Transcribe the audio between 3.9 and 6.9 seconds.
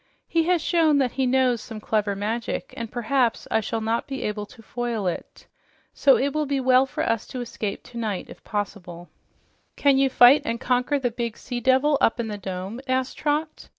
be able to foil it. So it will be well